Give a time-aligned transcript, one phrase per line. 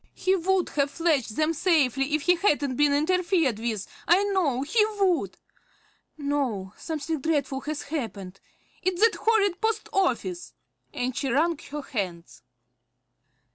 [0.15, 4.83] He would have fetched them safely if he hadn't been interfered with, I know he
[4.99, 5.37] would!
[6.17, 8.39] No, something dreadful has happened,
[8.81, 10.53] it's that horrid post office!"
[10.91, 12.41] and she wrung her hands.